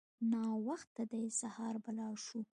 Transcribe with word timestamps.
ناوخته 0.31 1.03
دی 1.11 1.23
سهار 1.39 1.75
به 1.83 1.91
لاړ 1.97 2.13
شو. 2.25 2.39